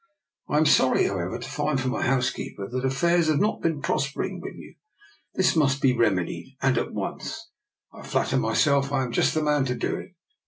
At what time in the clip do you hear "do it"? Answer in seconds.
9.75-10.13